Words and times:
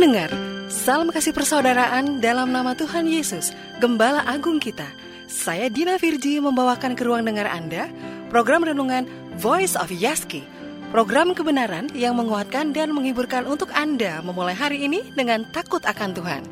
Pendengar, 0.00 0.32
salam 0.72 1.12
kasih 1.12 1.36
persaudaraan 1.36 2.24
dalam 2.24 2.48
nama 2.48 2.72
Tuhan 2.72 3.04
Yesus, 3.04 3.52
Gembala 3.84 4.24
Agung 4.24 4.56
kita. 4.56 4.88
Saya 5.28 5.68
Dina 5.68 6.00
Virji 6.00 6.40
membawakan 6.40 6.96
ke 6.96 7.04
ruang 7.04 7.20
dengar 7.20 7.44
Anda 7.44 7.84
program 8.32 8.64
renungan 8.64 9.04
Voice 9.36 9.76
of 9.76 9.92
Yaski. 9.92 10.40
Program 10.88 11.36
kebenaran 11.36 11.92
yang 11.92 12.16
menguatkan 12.16 12.72
dan 12.72 12.96
menghiburkan 12.96 13.44
untuk 13.44 13.68
Anda 13.76 14.24
memulai 14.24 14.56
hari 14.56 14.88
ini 14.88 15.04
dengan 15.12 15.44
takut 15.52 15.84
akan 15.84 16.16
Tuhan. 16.16 16.42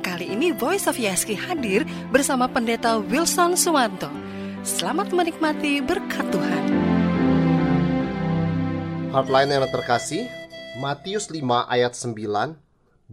Kali 0.00 0.32
ini 0.32 0.56
Voice 0.56 0.88
of 0.88 0.96
Yaski 0.96 1.36
hadir 1.36 1.84
bersama 2.08 2.48
Pendeta 2.48 2.96
Wilson 2.96 3.52
Suwanto. 3.52 4.08
Selamat 4.64 5.12
menikmati 5.12 5.84
berkat 5.84 6.24
Tuhan. 6.32 6.62
Hotline 9.12 9.60
yang 9.60 9.68
terkasih, 9.68 10.24
Matius 10.80 11.28
5 11.28 11.68
ayat 11.68 11.92
9 11.92 12.63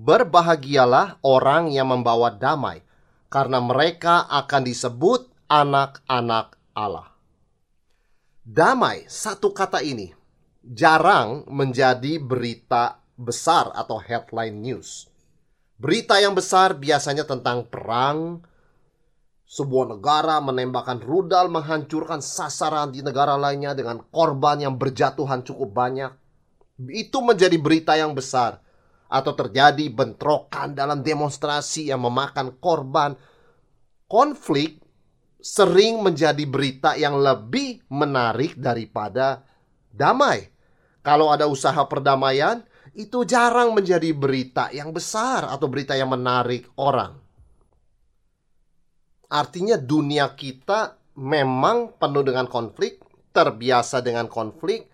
Berbahagialah 0.01 1.21
orang 1.21 1.69
yang 1.69 1.93
membawa 1.93 2.33
damai, 2.33 2.81
karena 3.29 3.61
mereka 3.61 4.25
akan 4.33 4.65
disebut 4.65 5.29
anak-anak 5.45 6.57
Allah. 6.73 7.13
Damai, 8.41 9.05
satu 9.05 9.53
kata 9.53 9.85
ini, 9.85 10.09
jarang 10.65 11.45
menjadi 11.45 12.17
berita 12.17 12.97
besar 13.13 13.69
atau 13.77 14.01
headline 14.01 14.57
news. 14.57 15.05
Berita 15.77 16.17
yang 16.17 16.33
besar 16.33 16.73
biasanya 16.81 17.29
tentang 17.29 17.69
perang, 17.69 18.41
sebuah 19.45 19.85
negara 19.85 20.41
menembakkan 20.41 20.97
rudal 20.97 21.45
menghancurkan 21.53 22.25
sasaran 22.25 22.89
di 22.89 23.05
negara 23.05 23.37
lainnya 23.37 23.77
dengan 23.77 24.01
korban 24.09 24.65
yang 24.65 24.81
berjatuhan 24.81 25.45
cukup 25.45 25.69
banyak. 25.77 26.09
Itu 26.89 27.21
menjadi 27.21 27.61
berita 27.61 27.93
yang 27.93 28.17
besar 28.17 28.70
atau 29.11 29.35
terjadi 29.35 29.91
bentrokan 29.91 30.71
dalam 30.71 31.03
demonstrasi 31.03 31.91
yang 31.91 32.07
memakan 32.07 32.55
korban, 32.63 33.19
konflik 34.07 34.79
sering 35.43 35.99
menjadi 35.99 36.47
berita 36.47 36.95
yang 36.95 37.19
lebih 37.19 37.83
menarik 37.91 38.55
daripada 38.55 39.43
damai. 39.91 40.47
Kalau 41.03 41.27
ada 41.27 41.51
usaha 41.51 41.83
perdamaian, 41.91 42.63
itu 42.95 43.27
jarang 43.27 43.75
menjadi 43.75 44.15
berita 44.15 44.71
yang 44.71 44.95
besar 44.95 45.49
atau 45.49 45.67
berita 45.67 45.97
yang 45.97 46.13
menarik 46.13 46.71
orang. 46.79 47.19
Artinya 49.31 49.75
dunia 49.79 50.31
kita 50.35 50.99
memang 51.19 51.95
penuh 51.95 52.23
dengan 52.23 52.47
konflik, 52.47 52.99
terbiasa 53.31 54.03
dengan 54.03 54.27
konflik, 54.27 54.91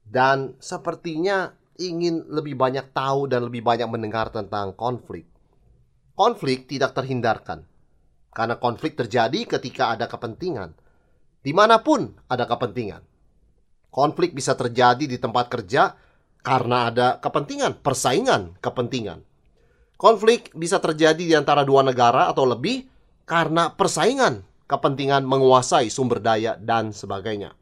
dan 0.00 0.56
sepertinya 0.56 1.52
ingin 1.78 2.26
lebih 2.28 2.56
banyak 2.56 2.92
tahu 2.92 3.28
dan 3.30 3.48
lebih 3.48 3.64
banyak 3.64 3.88
mendengar 3.88 4.32
tentang 4.32 4.72
konflik. 4.76 5.28
Konflik 6.16 6.64
tidak 6.64 6.96
terhindarkan, 6.96 7.68
karena 8.32 8.56
konflik 8.56 8.96
terjadi 8.96 9.56
ketika 9.56 9.92
ada 9.92 10.08
kepentingan. 10.08 10.72
Di 11.44 11.52
mana 11.52 11.78
pun 11.80 12.10
ada 12.26 12.48
kepentingan. 12.48 13.04
Konflik 13.92 14.32
bisa 14.32 14.56
terjadi 14.56 15.04
di 15.04 15.16
tempat 15.16 15.48
kerja 15.48 15.94
karena 16.40 16.92
ada 16.92 17.08
kepentingan, 17.20 17.80
persaingan 17.80 18.56
kepentingan. 18.60 19.24
Konflik 19.96 20.52
bisa 20.52 20.76
terjadi 20.76 21.24
di 21.24 21.32
antara 21.32 21.64
dua 21.64 21.80
negara 21.80 22.28
atau 22.28 22.44
lebih 22.44 22.84
karena 23.24 23.72
persaingan 23.72 24.44
kepentingan 24.68 25.24
menguasai 25.24 25.88
sumber 25.88 26.20
daya 26.20 26.60
dan 26.60 26.92
sebagainya. 26.92 27.56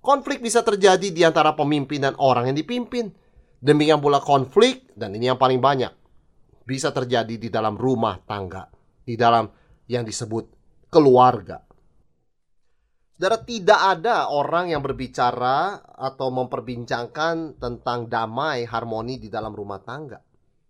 Konflik 0.00 0.40
bisa 0.40 0.62
terjadi 0.62 1.10
di 1.10 1.22
antara 1.26 1.52
pemimpin 1.58 1.98
dan 1.98 2.14
orang 2.16 2.48
yang 2.48 2.56
dipimpin 2.56 3.10
Demikian 3.60 4.04
pula 4.04 4.20
konflik, 4.20 4.92
dan 4.92 5.16
ini 5.16 5.32
yang 5.32 5.40
paling 5.40 5.58
banyak, 5.58 5.92
bisa 6.66 6.92
terjadi 6.92 7.40
di 7.40 7.48
dalam 7.48 7.78
rumah 7.78 8.20
tangga, 8.22 8.68
di 9.02 9.16
dalam 9.16 9.48
yang 9.88 10.04
disebut 10.04 10.44
keluarga. 10.92 11.62
Saudara, 13.16 13.40
tidak 13.40 13.80
ada 13.80 14.28
orang 14.28 14.76
yang 14.76 14.84
berbicara 14.84 15.80
atau 15.88 16.28
memperbincangkan 16.28 17.56
tentang 17.56 18.12
damai 18.12 18.68
harmoni 18.68 19.16
di 19.16 19.32
dalam 19.32 19.56
rumah 19.56 19.80
tangga. 19.80 20.20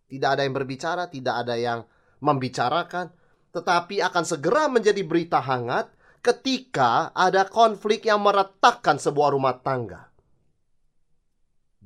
Tidak 0.06 0.28
ada 0.30 0.46
yang 0.46 0.54
berbicara, 0.54 1.10
tidak 1.10 1.42
ada 1.42 1.58
yang 1.58 1.82
membicarakan, 2.22 3.10
tetapi 3.50 3.98
akan 3.98 4.22
segera 4.22 4.70
menjadi 4.70 5.02
berita 5.02 5.42
hangat 5.42 5.90
ketika 6.22 7.10
ada 7.10 7.50
konflik 7.50 8.06
yang 8.06 8.22
meretakkan 8.22 9.02
sebuah 9.02 9.34
rumah 9.34 9.58
tangga. 9.58 10.05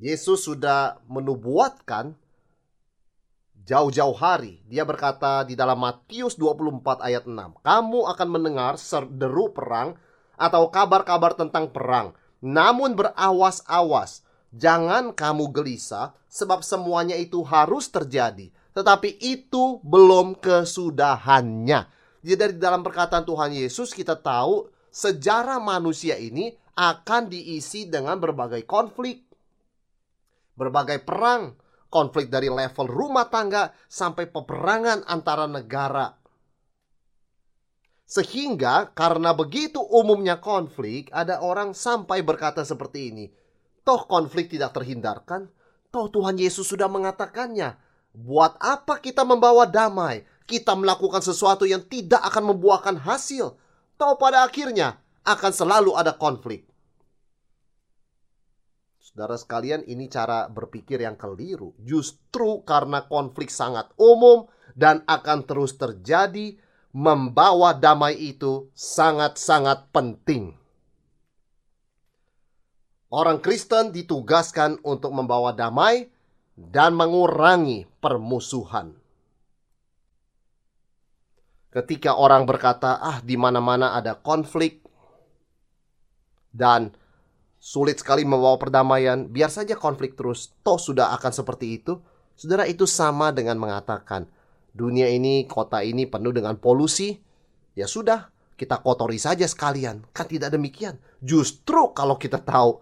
Yesus 0.01 0.49
sudah 0.49 0.97
menubuatkan 1.05 2.17
jauh-jauh 3.61 4.17
hari. 4.17 4.65
Dia 4.65 4.81
berkata 4.81 5.45
di 5.45 5.53
dalam 5.53 5.77
Matius 5.77 6.33
24 6.41 7.05
ayat 7.05 7.29
6, 7.29 7.53
"Kamu 7.61 8.09
akan 8.09 8.27
mendengar 8.33 8.81
serderu 8.81 9.53
perang 9.53 9.93
atau 10.41 10.73
kabar-kabar 10.73 11.37
tentang 11.37 11.69
perang, 11.69 12.17
namun 12.41 12.97
berawas-awas, 12.97 14.25
jangan 14.49 15.13
kamu 15.13 15.53
gelisah 15.53 16.17
sebab 16.25 16.65
semuanya 16.65 17.13
itu 17.13 17.45
harus 17.45 17.85
terjadi, 17.93 18.49
tetapi 18.73 19.21
itu 19.21 19.77
belum 19.85 20.33
kesudahannya." 20.41 21.85
Jadi 22.25 22.35
dari 22.37 22.55
dalam 22.57 22.81
perkataan 22.81 23.21
Tuhan 23.21 23.53
Yesus 23.53 23.93
kita 23.93 24.17
tahu 24.17 24.65
sejarah 24.89 25.61
manusia 25.61 26.17
ini 26.17 26.57
akan 26.73 27.29
diisi 27.29 27.85
dengan 27.85 28.17
berbagai 28.17 28.65
konflik, 28.65 29.30
berbagai 30.61 31.01
perang, 31.01 31.57
konflik 31.89 32.29
dari 32.29 32.53
level 32.53 32.85
rumah 32.85 33.25
tangga 33.33 33.73
sampai 33.89 34.29
peperangan 34.29 35.09
antara 35.09 35.49
negara. 35.49 36.21
Sehingga 38.05 38.93
karena 38.93 39.33
begitu 39.33 39.81
umumnya 39.81 40.37
konflik, 40.37 41.09
ada 41.09 41.41
orang 41.41 41.73
sampai 41.73 42.21
berkata 42.21 42.61
seperti 42.61 43.09
ini. 43.09 43.25
Toh 43.81 44.05
konflik 44.05 44.51
tidak 44.51 44.77
terhindarkan, 44.77 45.49
toh 45.89 46.07
Tuhan 46.11 46.37
Yesus 46.37 46.69
sudah 46.69 46.91
mengatakannya. 46.91 47.79
Buat 48.11 48.59
apa 48.59 48.99
kita 48.99 49.23
membawa 49.23 49.63
damai? 49.63 50.27
Kita 50.43 50.75
melakukan 50.75 51.23
sesuatu 51.23 51.63
yang 51.63 51.87
tidak 51.87 52.19
akan 52.27 52.51
membuahkan 52.51 52.99
hasil. 52.99 53.55
Toh 53.95 54.13
pada 54.19 54.43
akhirnya 54.43 54.99
akan 55.23 55.51
selalu 55.55 55.95
ada 55.95 56.11
konflik. 56.11 56.67
Saudara 59.11 59.35
sekalian, 59.35 59.83
ini 59.91 60.07
cara 60.07 60.47
berpikir 60.47 61.03
yang 61.03 61.19
keliru. 61.19 61.75
Justru 61.83 62.63
karena 62.63 63.03
konflik 63.11 63.51
sangat 63.51 63.91
umum 63.99 64.47
dan 64.71 65.03
akan 65.03 65.43
terus 65.43 65.75
terjadi, 65.75 66.55
membawa 66.95 67.75
damai 67.75 68.15
itu 68.15 68.71
sangat-sangat 68.71 69.91
penting. 69.91 70.55
Orang 73.11 73.43
Kristen 73.43 73.91
ditugaskan 73.91 74.79
untuk 74.87 75.11
membawa 75.11 75.51
damai 75.51 76.07
dan 76.55 76.95
mengurangi 76.95 77.83
permusuhan. 77.99 78.95
Ketika 81.71 82.15
orang 82.15 82.47
berkata, 82.47 83.03
"Ah, 83.03 83.19
di 83.19 83.35
mana-mana 83.35 83.91
ada 83.95 84.15
konflik," 84.15 84.83
dan 86.55 86.95
sulit 87.61 88.01
sekali 88.01 88.25
membawa 88.25 88.57
perdamaian, 88.57 89.29
biar 89.29 89.53
saja 89.53 89.77
konflik 89.77 90.17
terus, 90.17 90.57
toh 90.65 90.81
sudah 90.81 91.13
akan 91.13 91.29
seperti 91.29 91.77
itu. 91.77 92.01
Saudara 92.33 92.65
itu 92.65 92.89
sama 92.89 93.29
dengan 93.29 93.61
mengatakan, 93.61 94.25
dunia 94.73 95.05
ini, 95.05 95.45
kota 95.45 95.85
ini 95.85 96.09
penuh 96.09 96.33
dengan 96.33 96.57
polusi, 96.57 97.21
ya 97.77 97.85
sudah, 97.85 98.33
kita 98.57 98.81
kotori 98.81 99.21
saja 99.21 99.45
sekalian. 99.45 100.09
Kan 100.09 100.25
tidak 100.25 100.49
demikian. 100.57 100.97
Justru 101.21 101.93
kalau 101.93 102.17
kita 102.17 102.41
tahu 102.41 102.81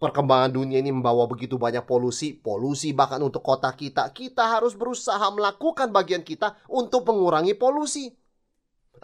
perkembangan 0.00 0.56
dunia 0.56 0.80
ini 0.80 0.88
membawa 0.88 1.28
begitu 1.28 1.60
banyak 1.60 1.84
polusi, 1.84 2.32
polusi 2.32 2.96
bahkan 2.96 3.20
untuk 3.20 3.44
kota 3.44 3.68
kita, 3.76 4.08
kita 4.16 4.56
harus 4.56 4.72
berusaha 4.72 5.28
melakukan 5.34 5.92
bagian 5.92 6.24
kita 6.24 6.56
untuk 6.72 7.04
mengurangi 7.04 7.52
polusi. 7.52 8.08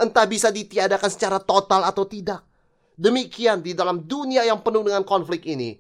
Entah 0.00 0.24
bisa 0.24 0.48
ditiadakan 0.48 1.10
secara 1.12 1.38
total 1.44 1.84
atau 1.84 2.08
tidak. 2.08 2.40
Demikian 2.94 3.58
di 3.58 3.74
dalam 3.74 4.06
dunia 4.06 4.46
yang 4.46 4.62
penuh 4.62 4.86
dengan 4.86 5.02
konflik 5.02 5.42
ini, 5.50 5.74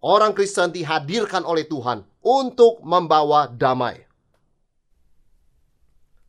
orang 0.00 0.32
Kristen 0.32 0.72
dihadirkan 0.72 1.44
oleh 1.44 1.68
Tuhan 1.68 2.00
untuk 2.24 2.80
membawa 2.80 3.44
damai. 3.44 4.08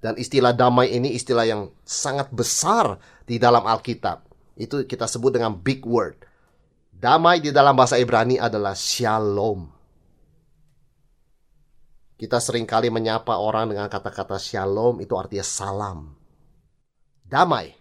Dan 0.03 0.19
istilah 0.19 0.51
damai 0.53 0.93
ini 0.93 1.15
istilah 1.15 1.47
yang 1.47 1.71
sangat 1.81 2.29
besar 2.29 2.99
di 3.23 3.39
dalam 3.39 3.65
Alkitab. 3.65 4.27
Itu 4.59 4.83
kita 4.83 5.07
sebut 5.07 5.33
dengan 5.33 5.55
big 5.57 5.87
word. 5.87 6.21
Damai 6.91 7.41
di 7.41 7.49
dalam 7.49 7.77
bahasa 7.77 7.95
Ibrani 7.97 8.37
adalah 8.37 8.73
shalom. 8.73 9.69
Kita 12.17 12.41
sering 12.41 12.65
kali 12.65 12.89
menyapa 12.89 13.37
orang 13.37 13.69
dengan 13.69 13.85
kata-kata 13.85 14.41
shalom 14.41 14.97
itu 14.97 15.13
artinya 15.13 15.45
salam. 15.45 16.17
Damai 17.21 17.76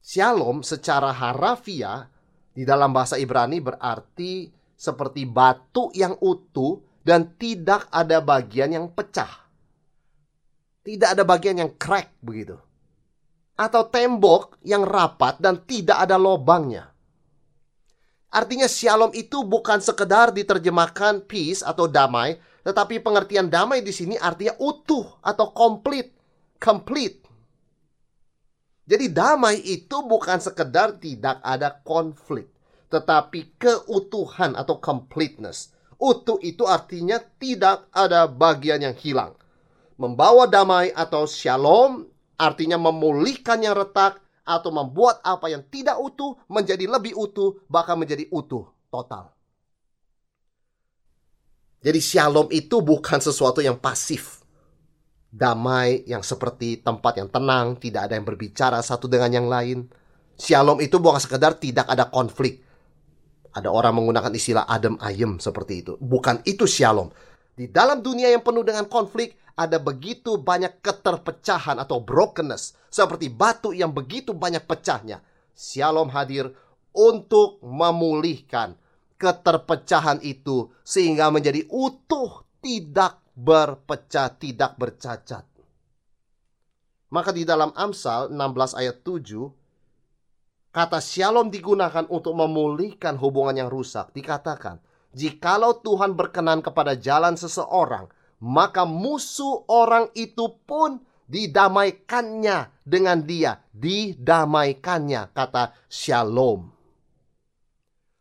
Shalom 0.00 0.64
secara 0.64 1.12
harafiah 1.12 2.08
di 2.56 2.64
dalam 2.64 2.88
bahasa 2.96 3.20
Ibrani 3.20 3.60
berarti 3.60 4.48
seperti 4.72 5.28
batu 5.28 5.92
yang 5.92 6.16
utuh 6.24 6.80
dan 7.04 7.36
tidak 7.36 7.84
ada 7.92 8.24
bagian 8.24 8.72
yang 8.72 8.86
pecah. 8.88 9.28
Tidak 10.80 11.12
ada 11.12 11.20
bagian 11.28 11.60
yang 11.60 11.76
crack 11.76 12.16
begitu. 12.24 12.56
Atau 13.60 13.92
tembok 13.92 14.56
yang 14.64 14.88
rapat 14.88 15.36
dan 15.36 15.60
tidak 15.68 16.00
ada 16.08 16.16
lobangnya. 16.16 16.88
Artinya 18.32 18.72
shalom 18.72 19.12
itu 19.12 19.44
bukan 19.44 19.84
sekedar 19.84 20.32
diterjemahkan 20.32 21.28
peace 21.28 21.60
atau 21.60 21.84
damai, 21.84 22.40
tetapi 22.64 23.04
pengertian 23.04 23.52
damai 23.52 23.84
di 23.84 23.92
sini 23.92 24.16
artinya 24.16 24.56
utuh 24.56 25.20
atau 25.20 25.52
komplit, 25.52 26.08
complete. 26.56 27.29
Jadi 28.90 29.06
damai 29.06 29.62
itu 29.62 30.02
bukan 30.02 30.42
sekedar 30.42 30.98
tidak 30.98 31.38
ada 31.46 31.78
konflik, 31.86 32.50
tetapi 32.90 33.54
keutuhan 33.54 34.58
atau 34.58 34.82
completeness. 34.82 35.70
Utuh 35.94 36.42
itu 36.42 36.66
artinya 36.66 37.22
tidak 37.38 37.86
ada 37.94 38.26
bagian 38.26 38.82
yang 38.82 38.98
hilang. 38.98 39.38
Membawa 39.94 40.50
damai 40.50 40.90
atau 40.90 41.22
shalom 41.30 42.02
artinya 42.34 42.82
memulihkan 42.82 43.62
yang 43.62 43.78
retak 43.78 44.18
atau 44.42 44.74
membuat 44.74 45.22
apa 45.22 45.46
yang 45.46 45.62
tidak 45.70 45.94
utuh 46.02 46.34
menjadi 46.50 46.90
lebih 46.90 47.14
utuh, 47.14 47.62
bahkan 47.70 47.94
menjadi 47.94 48.26
utuh 48.34 48.66
total. 48.90 49.30
Jadi 51.78 52.00
shalom 52.02 52.50
itu 52.50 52.82
bukan 52.82 53.22
sesuatu 53.22 53.62
yang 53.62 53.78
pasif. 53.78 54.39
Damai 55.30 56.02
yang 56.10 56.26
seperti 56.26 56.82
tempat 56.82 57.22
yang 57.22 57.30
tenang, 57.30 57.78
tidak 57.78 58.10
ada 58.10 58.18
yang 58.18 58.26
berbicara 58.26 58.82
satu 58.82 59.06
dengan 59.06 59.30
yang 59.30 59.46
lain. 59.46 59.86
Shalom 60.34 60.82
itu 60.82 60.98
bukan 60.98 61.22
sekedar 61.22 61.54
tidak 61.54 61.86
ada 61.86 62.10
konflik. 62.10 62.66
Ada 63.54 63.70
orang 63.70 64.02
menggunakan 64.02 64.34
istilah 64.34 64.66
adem 64.66 64.98
ayem 64.98 65.38
seperti 65.38 65.86
itu. 65.86 65.92
Bukan 66.02 66.42
itu 66.42 66.66
shalom. 66.66 67.14
Di 67.54 67.70
dalam 67.70 68.02
dunia 68.02 68.26
yang 68.30 68.42
penuh 68.42 68.66
dengan 68.66 68.90
konflik, 68.90 69.38
ada 69.54 69.78
begitu 69.78 70.40
banyak 70.40 70.82
keterpecahan 70.82 71.78
atau 71.78 72.02
brokenness, 72.02 72.74
seperti 72.90 73.30
batu 73.30 73.70
yang 73.70 73.94
begitu 73.94 74.34
banyak 74.34 74.66
pecahnya. 74.66 75.22
Shalom 75.54 76.10
hadir 76.10 76.50
untuk 76.90 77.62
memulihkan 77.62 78.74
keterpecahan 79.20 80.24
itu 80.24 80.72
sehingga 80.80 81.28
menjadi 81.28 81.68
utuh, 81.68 82.48
tidak 82.64 83.19
berpecah, 83.40 84.36
tidak 84.36 84.76
bercacat. 84.76 85.48
Maka 87.10 87.34
di 87.34 87.42
dalam 87.42 87.74
Amsal 87.74 88.30
16 88.30 88.78
ayat 88.78 89.02
7 89.02 89.50
kata 90.70 91.02
shalom 91.02 91.50
digunakan 91.50 92.06
untuk 92.06 92.38
memulihkan 92.38 93.18
hubungan 93.18 93.66
yang 93.66 93.70
rusak. 93.72 94.14
Dikatakan, 94.14 94.78
jikalau 95.10 95.74
Tuhan 95.82 96.14
berkenan 96.14 96.62
kepada 96.62 96.94
jalan 96.94 97.34
seseorang, 97.34 98.06
maka 98.38 98.86
musuh 98.86 99.66
orang 99.66 100.06
itu 100.14 100.54
pun 100.62 101.02
didamaikannya 101.26 102.70
dengan 102.86 103.18
dia, 103.26 103.58
didamaikannya, 103.74 105.34
kata 105.34 105.74
shalom. 105.90 106.70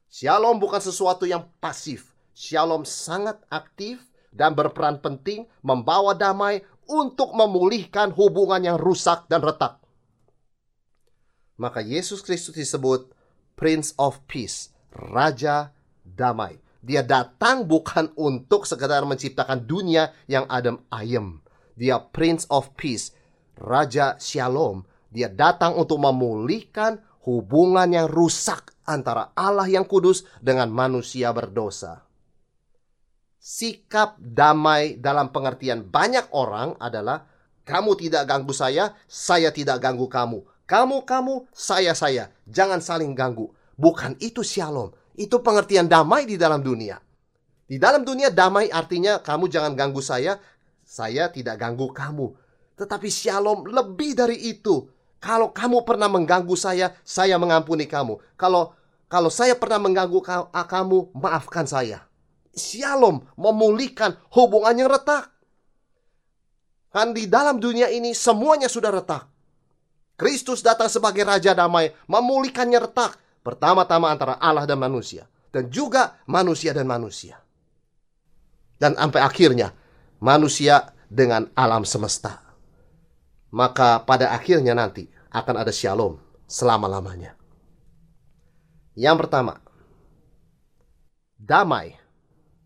Shalom 0.09 0.57
bukan 0.57 0.81
sesuatu 0.81 1.29
yang 1.29 1.45
pasif. 1.61 2.17
Shalom 2.33 2.81
sangat 2.81 3.37
aktif 3.53 4.08
dan 4.29 4.53
berperan 4.53 5.01
penting 5.01 5.49
membawa 5.65 6.13
damai 6.13 6.61
untuk 6.89 7.37
memulihkan 7.37 8.13
hubungan 8.17 8.61
yang 8.65 8.77
rusak 8.81 9.29
dan 9.29 9.45
retak. 9.45 9.77
Maka 11.59 11.83
Yesus 11.83 12.23
Kristus 12.23 12.55
disebut 12.55 13.11
Prince 13.59 13.91
of 13.99 14.23
Peace, 14.25 14.71
Raja 14.95 15.75
Damai. 16.07 16.57
Dia 16.79 17.03
datang 17.03 17.67
bukan 17.67 18.15
untuk 18.15 18.63
sekedar 18.63 19.03
menciptakan 19.03 19.67
dunia 19.67 20.15
yang 20.31 20.47
adem 20.47 20.79
ayem. 20.87 21.43
Dia 21.75 21.99
Prince 21.99 22.47
of 22.47 22.71
Peace, 22.79 23.11
Raja 23.59 24.15
Shalom. 24.15 24.87
Dia 25.11 25.27
datang 25.27 25.75
untuk 25.75 25.99
memulihkan 25.99 27.03
hubungan 27.27 27.91
yang 27.91 28.07
rusak 28.07 28.71
antara 28.87 29.35
Allah 29.35 29.67
yang 29.67 29.83
kudus 29.83 30.23
dengan 30.39 30.71
manusia 30.71 31.35
berdosa. 31.35 32.08
Sikap 33.39 34.19
damai 34.19 34.99
dalam 34.99 35.31
pengertian 35.31 35.87
banyak 35.87 36.27
orang 36.35 36.75
adalah 36.75 37.23
kamu 37.63 37.95
tidak 37.95 38.27
ganggu 38.27 38.51
saya, 38.51 38.99
saya 39.07 39.55
tidak 39.55 39.79
ganggu 39.79 40.11
kamu. 40.11 40.43
Kamu, 40.67 41.07
kamu, 41.07 41.47
saya, 41.55 41.95
saya. 41.95 42.35
Jangan 42.45 42.83
saling 42.83 43.15
ganggu. 43.15 43.49
Bukan 43.79 44.19
itu 44.19 44.43
shalom. 44.43 44.91
Itu 45.15 45.39
pengertian 45.39 45.87
damai 45.87 46.27
di 46.27 46.35
dalam 46.35 46.59
dunia. 46.59 46.99
Di 47.63 47.79
dalam 47.79 48.03
dunia 48.03 48.27
damai 48.33 48.67
artinya 48.67 49.23
kamu 49.23 49.47
jangan 49.47 49.77
ganggu 49.77 50.01
saya, 50.01 50.41
saya 50.81 51.29
tidak 51.29 51.61
ganggu 51.61 51.93
kamu. 51.95 52.33
Tetapi 52.75 53.07
shalom 53.07 53.69
lebih 53.69 54.19
dari 54.19 54.51
itu. 54.51 54.89
Kalau 55.21 55.55
kamu 55.55 55.87
pernah 55.87 56.11
mengganggu 56.11 56.55
saya, 56.59 56.91
saya 57.05 57.39
mengampuni 57.39 57.85
kamu. 57.85 58.19
Kalau 58.35 58.73
kalau 59.09 59.29
saya 59.29 59.53
pernah 59.57 59.81
mengganggu 59.81 60.21
kamu, 60.53 61.13
maafkan 61.17 61.65
saya. 61.65 62.08
Shalom 62.59 63.23
memulihkan 63.39 64.19
hubungan 64.35 64.75
yang 64.75 64.91
retak. 64.91 65.31
Kan 66.91 67.15
di 67.15 67.31
dalam 67.31 67.63
dunia 67.63 67.87
ini 67.87 68.11
semuanya 68.11 68.67
sudah 68.67 68.91
retak. 68.91 69.23
Kristus 70.19 70.59
datang 70.59 70.91
sebagai 70.91 71.23
raja 71.23 71.55
damai, 71.55 71.95
memulihkannya 72.11 72.83
retak 72.83 73.15
Pertama-tama 73.39 74.11
antara 74.11 74.35
Allah 74.37 74.67
dan 74.67 74.79
manusia. 74.79 75.25
Dan 75.49 75.73
juga 75.73 76.21
manusia 76.29 76.75
dan 76.75 76.85
manusia. 76.85 77.41
Dan 78.77 78.93
sampai 78.93 79.21
akhirnya 79.25 79.73
manusia 80.21 80.93
dengan 81.09 81.49
alam 81.57 81.81
semesta. 81.81 82.37
Maka 83.49 84.05
pada 84.05 84.29
akhirnya 84.29 84.77
nanti 84.77 85.09
akan 85.33 85.65
ada 85.65 85.73
shalom 85.73 86.21
selama-lamanya. 86.45 87.33
Yang 88.93 89.25
pertama, 89.25 89.57
damai 91.39 91.97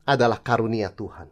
adalah 0.04 0.40
karunia 0.40 0.92
Tuhan. 0.92 1.32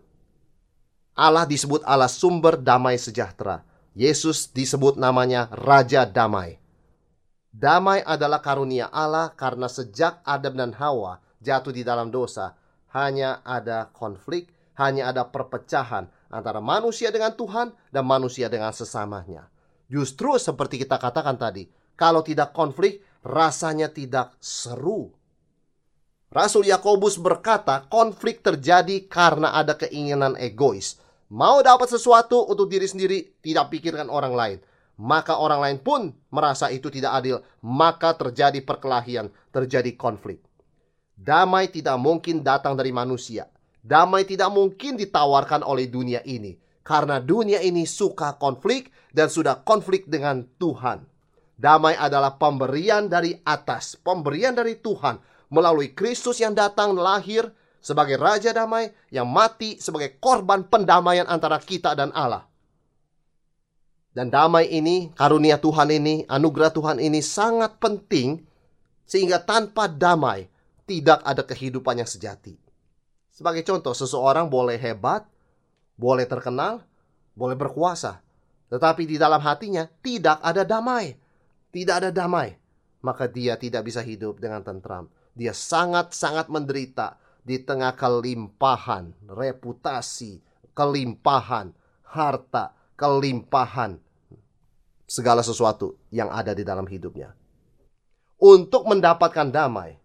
Allah 1.15 1.43
disebut 1.45 1.83
Allah 1.83 2.09
sumber 2.09 2.55
damai 2.55 2.95
sejahtera. 2.95 3.63
Yesus 3.91 4.47
disebut 4.47 4.95
namanya 4.95 5.51
Raja 5.51 6.07
Damai. 6.07 6.55
Damai 7.51 7.99
adalah 8.07 8.39
karunia 8.39 8.87
Allah 8.87 9.35
karena 9.35 9.67
sejak 9.67 10.23
Adam 10.23 10.55
dan 10.55 10.71
Hawa 10.71 11.19
jatuh 11.43 11.75
di 11.75 11.83
dalam 11.83 12.07
dosa, 12.07 12.55
hanya 12.95 13.43
ada 13.43 13.91
konflik, 13.91 14.47
hanya 14.79 15.11
ada 15.11 15.27
perpecahan 15.27 16.07
antara 16.31 16.63
manusia 16.63 17.11
dengan 17.11 17.35
Tuhan 17.35 17.75
dan 17.91 18.07
manusia 18.07 18.47
dengan 18.47 18.71
sesamanya. 18.71 19.51
Justru 19.91 20.39
seperti 20.39 20.79
kita 20.79 20.95
katakan 20.95 21.35
tadi, 21.35 21.67
kalau 21.99 22.23
tidak 22.23 22.55
konflik, 22.55 23.03
rasanya 23.27 23.91
tidak 23.91 24.31
seru. 24.39 25.11
Rasul 26.31 26.71
Yakobus 26.71 27.19
berkata, 27.19 27.83
konflik 27.91 28.39
terjadi 28.39 29.03
karena 29.11 29.51
ada 29.51 29.75
keinginan 29.75 30.39
egois. 30.39 30.95
Mau 31.27 31.59
dapat 31.59 31.91
sesuatu 31.91 32.47
untuk 32.47 32.71
diri 32.71 32.87
sendiri, 32.87 33.35
tidak 33.43 33.71
pikirkan 33.71 34.07
orang 34.07 34.35
lain 34.35 34.59
maka 35.01 35.41
orang 35.41 35.59
lain 35.65 35.77
pun 35.81 36.13
merasa 36.29 36.69
itu 36.69 36.93
tidak 36.93 37.17
adil, 37.17 37.41
maka 37.65 38.13
terjadi 38.13 38.61
perkelahian, 38.61 39.33
terjadi 39.49 39.97
konflik. 39.97 40.45
Damai 41.17 41.73
tidak 41.73 41.97
mungkin 41.97 42.45
datang 42.45 42.77
dari 42.77 42.93
manusia. 42.93 43.49
Damai 43.81 44.29
tidak 44.29 44.53
mungkin 44.53 44.93
ditawarkan 44.93 45.65
oleh 45.65 45.89
dunia 45.89 46.21
ini, 46.21 46.53
karena 46.85 47.17
dunia 47.17 47.65
ini 47.65 47.89
suka 47.89 48.37
konflik 48.37 48.93
dan 49.09 49.25
sudah 49.25 49.65
konflik 49.65 50.05
dengan 50.05 50.45
Tuhan. 50.61 51.01
Damai 51.57 51.97
adalah 51.97 52.37
pemberian 52.37 53.09
dari 53.09 53.37
atas, 53.41 53.97
pemberian 53.97 54.53
dari 54.53 54.77
Tuhan 54.77 55.17
melalui 55.51 55.91
Kristus 55.91 56.39
yang 56.39 56.55
datang 56.55 56.95
lahir 56.95 57.51
sebagai 57.83 58.15
Raja 58.15 58.55
Damai 58.55 58.95
yang 59.11 59.27
mati 59.27 59.75
sebagai 59.77 60.15
korban 60.17 60.63
pendamaian 60.63 61.27
antara 61.27 61.59
kita 61.59 61.91
dan 61.91 62.09
Allah. 62.15 62.47
Dan 64.11 64.27
damai 64.27 64.67
ini, 64.67 65.07
karunia 65.15 65.55
Tuhan 65.55 65.87
ini, 65.87 66.27
anugerah 66.27 66.71
Tuhan 66.75 66.99
ini 66.99 67.23
sangat 67.23 67.79
penting 67.79 68.43
sehingga 69.07 69.39
tanpa 69.39 69.87
damai 69.87 70.51
tidak 70.83 71.23
ada 71.23 71.43
kehidupan 71.47 72.03
yang 72.03 72.09
sejati. 72.09 72.59
Sebagai 73.31 73.63
contoh, 73.63 73.95
seseorang 73.95 74.51
boleh 74.51 74.75
hebat, 74.75 75.23
boleh 75.95 76.27
terkenal, 76.27 76.83
boleh 77.31 77.55
berkuasa, 77.55 78.19
tetapi 78.67 79.07
di 79.07 79.15
dalam 79.15 79.39
hatinya 79.39 79.87
tidak 80.03 80.43
ada 80.43 80.67
damai. 80.67 81.15
Tidak 81.71 82.03
ada 82.03 82.11
damai, 82.11 82.51
maka 82.99 83.31
dia 83.31 83.55
tidak 83.55 83.87
bisa 83.87 84.03
hidup 84.03 84.43
dengan 84.43 84.59
tentram. 84.59 85.07
Dia 85.31 85.55
sangat-sangat 85.55 86.51
menderita 86.51 87.15
di 87.41 87.57
tengah 87.61 87.97
kelimpahan, 87.97 89.15
reputasi, 89.25 90.43
kelimpahan, 90.75 91.73
harta, 92.05 92.75
kelimpahan 92.99 93.97
segala 95.07 95.43
sesuatu 95.43 95.99
yang 96.13 96.31
ada 96.31 96.55
di 96.55 96.63
dalam 96.63 96.87
hidupnya. 96.87 97.35
Untuk 98.41 98.87
mendapatkan 98.87 99.49
damai, 99.53 99.99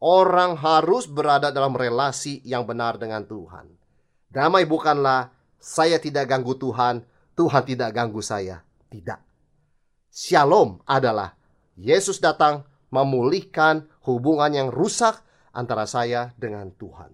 orang 0.00 0.56
harus 0.56 1.08
berada 1.08 1.50
dalam 1.50 1.74
relasi 1.74 2.40
yang 2.46 2.64
benar 2.64 2.96
dengan 2.96 3.26
Tuhan. 3.26 3.68
Damai 4.30 4.68
bukanlah 4.68 5.32
saya 5.56 5.98
tidak 5.98 6.28
ganggu 6.30 6.54
Tuhan, 6.56 7.02
Tuhan 7.36 7.62
tidak 7.66 7.90
ganggu 7.92 8.22
saya. 8.22 8.62
Tidak. 8.86 9.20
Shalom 10.08 10.80
adalah 10.88 11.36
Yesus 11.76 12.16
datang 12.22 12.64
memulihkan 12.96 13.84
hubungan 14.08 14.48
yang 14.48 14.68
rusak 14.72 15.20
antara 15.52 15.84
saya 15.84 16.32
dengan 16.40 16.72
Tuhan. 16.72 17.12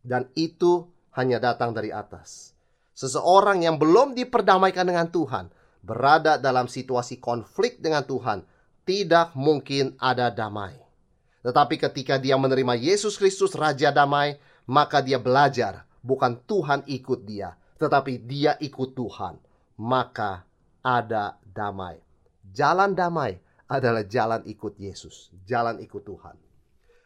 Dan 0.00 0.32
itu 0.32 0.88
hanya 1.12 1.36
datang 1.36 1.76
dari 1.76 1.92
atas. 1.92 2.56
Seseorang 2.96 3.60
yang 3.60 3.76
belum 3.76 4.16
diperdamaikan 4.16 4.88
dengan 4.88 5.12
Tuhan 5.12 5.52
berada 5.84 6.40
dalam 6.40 6.64
situasi 6.66 7.20
konflik 7.20 7.78
dengan 7.78 8.08
Tuhan, 8.08 8.40
tidak 8.88 9.36
mungkin 9.36 9.94
ada 10.00 10.32
damai. 10.32 10.74
Tetapi 11.46 11.78
ketika 11.78 12.18
dia 12.18 12.34
menerima 12.34 12.74
Yesus 12.74 13.14
Kristus 13.20 13.54
Raja 13.54 13.94
Damai, 13.94 14.34
maka 14.66 14.98
dia 14.98 15.22
belajar 15.22 15.86
bukan 16.02 16.42
Tuhan 16.42 16.82
ikut 16.90 17.22
dia, 17.22 17.54
tetapi 17.78 18.18
dia 18.26 18.58
ikut 18.58 18.98
Tuhan. 18.98 19.38
Maka 19.78 20.42
ada 20.82 21.38
damai. 21.46 22.02
Jalan 22.50 22.98
damai 22.98 23.38
adalah 23.66 24.06
jalan 24.06 24.42
ikut 24.46 24.78
Yesus, 24.78 25.34
jalan 25.46 25.82
ikut 25.82 26.02
Tuhan. 26.06 26.38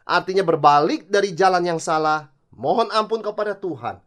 Artinya 0.05 0.45
berbalik 0.45 1.09
dari 1.09 1.33
jalan 1.33 1.65
yang 1.65 1.81
salah, 1.81 2.29
mohon 2.53 2.89
ampun 2.93 3.25
kepada 3.25 3.57
Tuhan. 3.57 4.01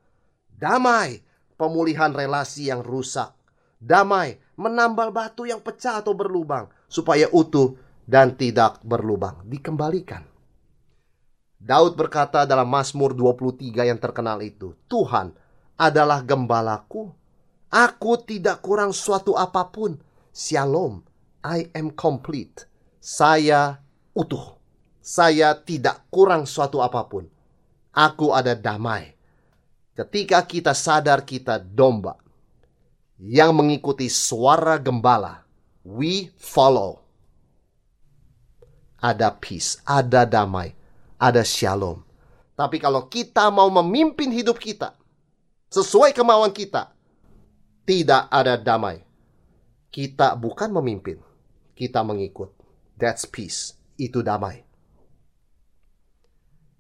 Damai, 0.53 1.22
pemulihan 1.57 2.13
relasi 2.13 2.69
yang 2.69 2.86
rusak. 2.86 3.33
Damai, 3.81 4.38
menambal 4.55 5.10
batu 5.10 5.50
yang 5.50 5.60
pecah 5.60 6.00
atau 6.00 6.13
berlubang 6.13 6.69
supaya 6.88 7.27
utuh 7.33 7.75
dan 8.05 8.38
tidak 8.38 8.79
berlubang. 8.86 9.41
Dikembalikan. 9.48 10.24
Daud 11.63 11.95
berkata 11.95 12.43
dalam 12.43 12.67
Mazmur 12.67 13.15
23 13.15 13.88
yang 13.88 13.95
terkenal 13.95 14.43
itu, 14.43 14.75
Tuhan 14.91 15.31
adalah 15.79 16.19
gembalaku. 16.19 17.15
Aku 17.72 18.19
tidak 18.22 18.60
kurang 18.60 18.91
suatu 18.91 19.33
apa 19.39 19.72
pun. 19.72 19.95
Shalom, 20.36 21.01
I 21.43 21.67
am 21.75 21.91
complete. 21.91 22.65
Saya 23.03 23.83
utuh. 24.15 24.55
Saya 25.03 25.51
tidak 25.59 26.07
kurang 26.07 26.47
suatu 26.47 26.79
apa 26.79 27.03
pun. 27.03 27.27
Aku 27.91 28.31
ada 28.31 28.55
damai. 28.55 29.12
Ketika 29.93 30.41
kita 30.47 30.71
sadar 30.71 31.27
kita 31.27 31.59
domba 31.59 32.15
yang 33.19 33.51
mengikuti 33.53 34.07
suara 34.07 34.79
gembala, 34.79 35.43
we 35.83 36.31
follow. 36.39 37.03
Ada 39.03 39.35
peace, 39.35 39.83
ada 39.83 40.23
damai, 40.23 40.71
ada 41.19 41.43
shalom. 41.43 42.00
Tapi 42.55 42.79
kalau 42.79 43.12
kita 43.12 43.51
mau 43.51 43.67
memimpin 43.67 44.31
hidup 44.31 44.55
kita 44.55 44.95
sesuai 45.67 46.15
kemauan 46.15 46.55
kita, 46.55 46.95
tidak 47.83 48.31
ada 48.31 48.55
damai. 48.55 49.03
Kita 49.91 50.33
bukan 50.39 50.71
memimpin, 50.73 51.19
kita 51.74 52.06
mengikut. 52.06 52.53
That's 52.98 53.25
peace. 53.25 53.77
Itu 53.98 54.22
damai. 54.25 54.65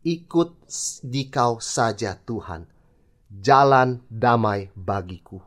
Ikut 0.03 0.67
dikau 1.05 1.63
saja 1.63 2.17
Tuhan 2.17 2.73
jalan 3.41 4.05
damai 4.11 4.69
bagiku. 4.77 5.41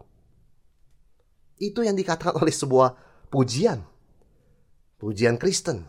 Itu 1.56 1.86
yang 1.86 1.94
dikatakan 1.94 2.42
oleh 2.42 2.50
sebuah 2.50 2.98
pujian. 3.30 3.86
Pujian 4.98 5.38
Kristen. 5.38 5.86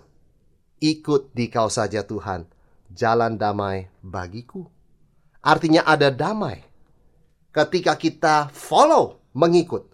Ikut 0.78 1.34
di 1.34 1.50
kau 1.50 1.74
saja 1.74 2.06
Tuhan, 2.06 2.46
jalan 2.94 3.34
damai 3.34 3.90
bagiku. 4.06 4.70
Artinya 5.42 5.82
ada 5.82 6.14
damai. 6.14 6.62
Ketika 7.50 7.98
kita 7.98 8.54
follow, 8.54 9.18
mengikut. 9.34 9.90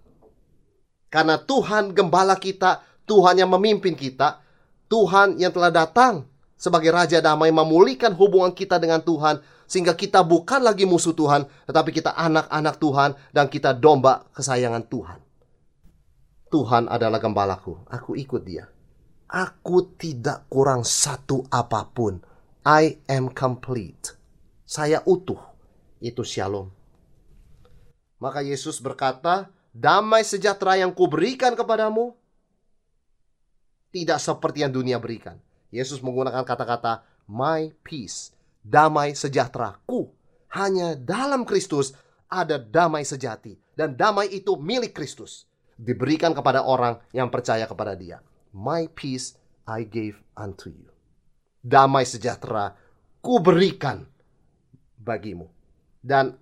Karena 1.08 1.40
Tuhan 1.40 1.96
gembala 1.96 2.36
kita, 2.36 2.84
Tuhan 3.04 3.40
yang 3.40 3.52
memimpin 3.52 3.96
kita, 3.96 4.40
Tuhan 4.88 5.40
yang 5.42 5.52
telah 5.52 5.72
datang 5.74 6.28
sebagai 6.56 6.96
Raja 6.96 7.20
Damai 7.20 7.52
memulihkan 7.52 8.16
hubungan 8.16 8.56
kita 8.56 8.80
dengan 8.80 9.04
Tuhan 9.04 9.44
sehingga 9.68 9.98
kita 9.98 10.22
bukan 10.24 10.64
lagi 10.64 10.88
musuh 10.88 11.12
Tuhan, 11.12 11.50
tetapi 11.68 11.90
kita 11.92 12.16
anak-anak 12.16 12.76
Tuhan 12.78 13.10
dan 13.36 13.46
kita 13.50 13.76
domba 13.76 14.28
kesayangan 14.32 14.86
Tuhan. 14.88 15.20
Tuhan 16.54 16.86
adalah 16.86 17.18
gembalaku, 17.18 17.82
aku 17.90 18.14
ikut 18.14 18.46
dia. 18.46 18.70
Aku 19.34 19.98
tidak 19.98 20.46
kurang 20.46 20.86
satu 20.86 21.42
apa 21.50 21.90
pun. 21.90 22.22
I 22.62 23.02
am 23.10 23.34
complete. 23.34 24.14
Saya 24.62 25.02
utuh. 25.10 25.42
Itu 25.98 26.22
shalom. 26.22 26.70
Maka 28.22 28.46
Yesus 28.46 28.78
berkata, 28.78 29.50
damai 29.74 30.22
sejahtera 30.22 30.78
yang 30.78 30.94
kuberikan 30.94 31.58
kepadamu 31.58 32.14
tidak 33.94 34.18
seperti 34.18 34.66
yang 34.66 34.74
dunia 34.74 34.98
berikan. 34.98 35.38
Yesus 35.70 36.02
menggunakan 36.02 36.42
kata-kata 36.42 37.06
my 37.30 37.70
peace 37.86 38.34
damai 38.66 39.14
sejahteraku. 39.14 40.10
Hanya 40.54 40.98
dalam 40.98 41.46
Kristus 41.46 41.94
ada 42.30 42.58
damai 42.58 43.06
sejati. 43.06 43.54
Dan 43.78 43.94
damai 43.94 44.34
itu 44.34 44.58
milik 44.58 44.98
Kristus. 44.98 45.46
Diberikan 45.78 46.34
kepada 46.34 46.66
orang 46.66 47.02
yang 47.14 47.30
percaya 47.30 47.66
kepada 47.70 47.94
dia. 47.94 48.22
My 48.54 48.86
peace 48.90 49.38
I 49.66 49.86
gave 49.86 50.18
unto 50.38 50.70
you. 50.70 50.90
Damai 51.62 52.06
sejahtera 52.06 52.74
ku 53.22 53.42
berikan 53.42 54.06
bagimu. 55.02 55.50
Dan 55.98 56.38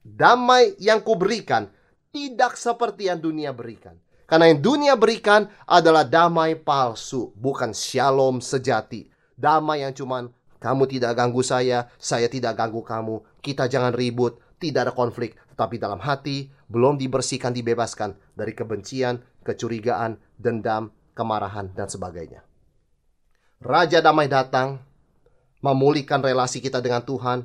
damai 0.00 0.76
yang 0.80 1.04
ku 1.04 1.16
berikan 1.20 1.68
tidak 2.14 2.56
seperti 2.56 3.12
yang 3.12 3.20
dunia 3.20 3.52
berikan. 3.52 3.98
Karena 4.24 4.48
yang 4.48 4.60
dunia 4.64 4.94
berikan 4.96 5.52
adalah 5.68 6.04
damai 6.04 6.56
palsu, 6.56 7.32
bukan 7.36 7.76
shalom 7.76 8.40
sejati. 8.40 9.12
Damai 9.36 9.84
yang 9.84 9.92
cuman 9.92 10.32
kamu 10.56 10.88
tidak 10.88 11.12
ganggu 11.12 11.44
saya, 11.44 11.92
saya 12.00 12.24
tidak 12.32 12.56
ganggu 12.56 12.80
kamu. 12.80 13.20
Kita 13.44 13.68
jangan 13.68 13.92
ribut, 13.92 14.40
tidak 14.56 14.88
ada 14.88 14.92
konflik. 14.96 15.36
Tetapi 15.52 15.76
dalam 15.76 16.00
hati 16.00 16.48
belum 16.72 16.96
dibersihkan, 16.96 17.52
dibebaskan 17.52 18.16
dari 18.32 18.56
kebencian, 18.56 19.20
kecurigaan, 19.44 20.16
dendam, 20.40 20.88
kemarahan, 21.12 21.68
dan 21.76 21.92
sebagainya. 21.92 22.40
Raja 23.60 24.00
damai 24.00 24.26
datang, 24.26 24.80
memulihkan 25.60 26.24
relasi 26.24 26.64
kita 26.64 26.80
dengan 26.80 27.04
Tuhan, 27.04 27.44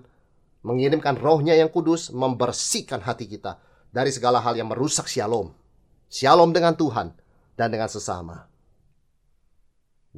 mengirimkan 0.64 1.20
rohnya 1.20 1.56
yang 1.60 1.68
kudus, 1.68 2.12
membersihkan 2.16 3.04
hati 3.04 3.28
kita 3.28 3.60
dari 3.92 4.12
segala 4.16 4.40
hal 4.40 4.56
yang 4.56 4.72
merusak 4.72 5.08
shalom. 5.12 5.52
Shalom 6.10 6.50
dengan 6.50 6.74
Tuhan 6.74 7.14
dan 7.54 7.70
dengan 7.70 7.86
sesama. 7.86 8.50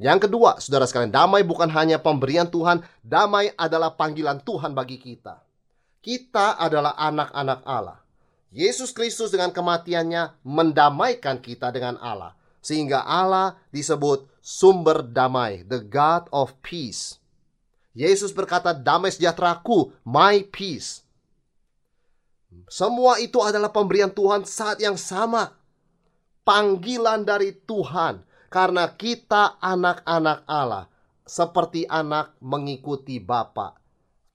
Yang 0.00 0.24
kedua, 0.24 0.56
saudara 0.56 0.88
sekalian, 0.88 1.12
damai 1.12 1.44
bukan 1.44 1.68
hanya 1.68 2.00
pemberian 2.00 2.48
Tuhan, 2.48 2.80
damai 3.04 3.52
adalah 3.60 3.92
panggilan 3.92 4.40
Tuhan 4.40 4.72
bagi 4.72 4.96
kita. 4.96 5.44
Kita 6.00 6.56
adalah 6.56 6.96
anak-anak 6.96 7.60
Allah. 7.68 8.00
Yesus 8.48 8.88
Kristus 8.88 9.28
dengan 9.28 9.52
kematiannya 9.52 10.40
mendamaikan 10.48 11.36
kita 11.44 11.68
dengan 11.68 12.00
Allah. 12.00 12.32
Sehingga 12.64 13.04
Allah 13.04 13.60
disebut 13.68 14.24
sumber 14.40 15.04
damai, 15.04 15.60
the 15.68 15.84
God 15.84 16.24
of 16.32 16.56
peace. 16.64 17.20
Yesus 17.92 18.32
berkata, 18.32 18.72
damai 18.72 19.12
sejahteraku, 19.12 19.92
my 20.08 20.40
peace. 20.48 21.04
Semua 22.72 23.20
itu 23.20 23.44
adalah 23.44 23.68
pemberian 23.68 24.08
Tuhan 24.08 24.48
saat 24.48 24.80
yang 24.80 24.96
sama. 24.96 25.52
Panggilan 26.42 27.22
dari 27.22 27.54
Tuhan 27.54 28.26
karena 28.52 28.92
kita 28.92 29.56
anak-anak 29.64 30.44
Allah, 30.44 30.84
seperti 31.24 31.88
anak 31.88 32.36
mengikuti 32.44 33.16
Bapa. 33.16 33.72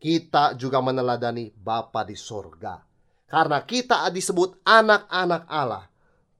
Kita 0.01 0.57
juga 0.57 0.81
meneladani 0.81 1.53
Bapa 1.53 2.01
di 2.01 2.17
sorga. 2.17 2.81
Karena 3.29 3.61
kita 3.61 4.09
disebut 4.09 4.63
anak-anak 4.65 5.43
Allah, 5.45 5.85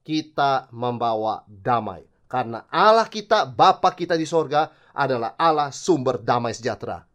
kita 0.02 0.66
membawa 0.74 1.46
damai. 1.46 2.02
Karena 2.26 2.66
Allah 2.66 3.06
kita, 3.06 3.46
Bapa 3.46 3.94
kita 3.94 4.18
di 4.18 4.26
sorga 4.26 4.74
adalah 4.90 5.38
Allah 5.38 5.70
sumber 5.70 6.18
damai 6.18 6.56
sejahtera. 6.56 7.06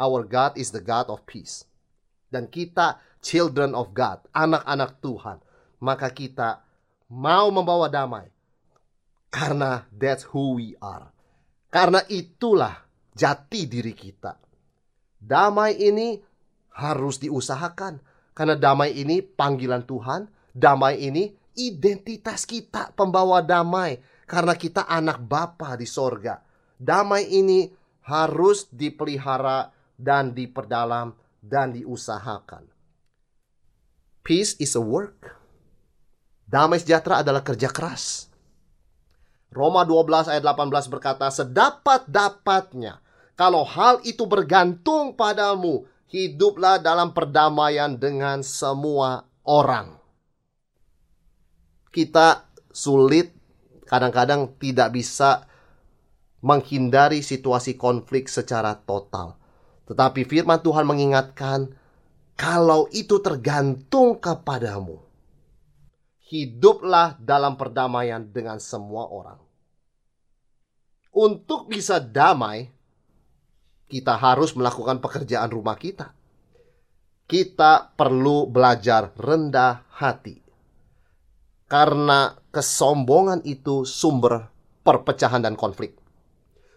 Our 0.00 0.24
God 0.26 0.56
is 0.56 0.72
the 0.72 0.80
God 0.80 1.12
of 1.12 1.22
peace. 1.28 1.68
Dan 2.32 2.48
kita 2.48 2.98
children 3.20 3.76
of 3.76 3.92
God, 3.92 4.24
anak-anak 4.32 4.98
Tuhan. 5.04 5.38
Maka 5.84 6.10
kita 6.10 6.63
mau 7.10 7.48
membawa 7.52 7.88
damai 7.90 8.34
karena 9.34 9.82
that's 9.90 10.22
who 10.30 10.62
we 10.62 10.78
are. 10.78 11.10
Karena 11.66 12.06
itulah 12.06 12.86
jati 13.18 13.66
diri 13.66 13.90
kita. 13.90 14.38
Damai 15.18 15.74
ini 15.74 16.14
harus 16.78 17.18
diusahakan. 17.18 17.98
Karena 18.30 18.54
damai 18.54 18.94
ini 18.94 19.18
panggilan 19.26 19.82
Tuhan. 19.82 20.30
Damai 20.54 21.02
ini 21.02 21.34
identitas 21.58 22.46
kita 22.46 22.94
pembawa 22.94 23.42
damai. 23.42 23.98
Karena 24.22 24.54
kita 24.54 24.86
anak 24.86 25.18
Bapa 25.18 25.74
di 25.74 25.90
sorga. 25.90 26.38
Damai 26.78 27.26
ini 27.26 27.66
harus 28.06 28.70
dipelihara 28.70 29.74
dan 29.98 30.30
diperdalam 30.30 31.10
dan 31.42 31.74
diusahakan. 31.74 32.70
Peace 34.22 34.54
is 34.62 34.78
a 34.78 34.82
work. 34.82 35.43
Damai 36.44 36.78
sejahtera 36.80 37.24
adalah 37.24 37.40
kerja 37.40 37.72
keras. 37.72 38.28
Roma 39.54 39.86
12 39.86 40.34
ayat 40.34 40.42
18 40.42 40.92
berkata, 40.92 41.30
Sedapat-dapatnya, 41.30 42.98
kalau 43.38 43.62
hal 43.62 44.02
itu 44.02 44.26
bergantung 44.26 45.14
padamu, 45.14 45.86
hiduplah 46.10 46.82
dalam 46.82 47.14
perdamaian 47.14 47.94
dengan 47.94 48.42
semua 48.42 49.26
orang. 49.46 49.98
Kita 51.94 52.50
sulit, 52.74 53.30
kadang-kadang 53.86 54.58
tidak 54.58 54.90
bisa 54.90 55.46
menghindari 56.42 57.22
situasi 57.22 57.78
konflik 57.78 58.26
secara 58.26 58.74
total. 58.74 59.38
Tetapi 59.86 60.26
firman 60.26 60.58
Tuhan 60.60 60.84
mengingatkan, 60.84 61.72
kalau 62.34 62.90
itu 62.90 63.22
tergantung 63.22 64.18
kepadamu, 64.18 64.98
hiduplah 66.28 67.20
dalam 67.20 67.60
perdamaian 67.60 68.24
dengan 68.24 68.56
semua 68.56 69.08
orang. 69.12 69.40
Untuk 71.14 71.70
bisa 71.70 72.02
damai, 72.02 72.66
kita 73.86 74.16
harus 74.18 74.56
melakukan 74.56 74.98
pekerjaan 74.98 75.52
rumah 75.52 75.78
kita. 75.78 76.10
Kita 77.24 77.94
perlu 77.94 78.50
belajar 78.50 79.14
rendah 79.14 79.86
hati. 79.94 80.42
Karena 81.64 82.34
kesombongan 82.52 83.46
itu 83.46 83.86
sumber 83.88 84.50
perpecahan 84.84 85.40
dan 85.40 85.56
konflik. 85.56 85.96